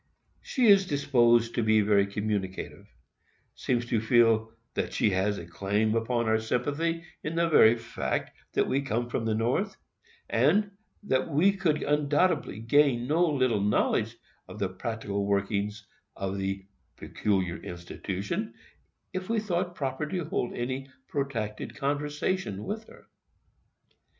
She 0.41 0.65
is 0.65 0.87
disposed 0.87 1.53
to 1.53 1.61
be 1.61 1.81
very 1.81 2.07
communicative;—seems 2.07 3.85
to 3.85 4.01
feel 4.01 4.51
that 4.73 4.93
she 4.93 5.11
has 5.11 5.37
a 5.37 5.45
claim 5.45 5.93
upon 5.93 6.27
our 6.27 6.39
sympathy, 6.39 7.03
in 7.23 7.35
the 7.35 7.47
very 7.47 7.77
fact 7.77 8.31
that 8.53 8.67
we 8.67 8.81
come 8.81 9.09
from 9.09 9.25
the 9.25 9.35
North; 9.35 9.77
and 10.27 10.71
we 11.27 11.51
could 11.51 11.83
undoubtedly 11.83 12.57
gain 12.59 13.05
no 13.05 13.27
little 13.29 13.61
knowledge 13.61 14.17
of 14.47 14.57
the 14.57 14.69
practical 14.69 15.23
workings 15.27 15.85
of 16.15 16.35
the 16.35 16.65
"peculiar 16.97 17.57
institution," 17.57 18.55
if 19.13 19.29
we 19.29 19.39
thought 19.39 19.75
proper 19.75 20.07
to 20.07 20.25
hold 20.25 20.53
any 20.53 20.89
protracted 21.09 21.75
conversation 21.75 22.63
with 22.63 22.85
her. 22.87 23.05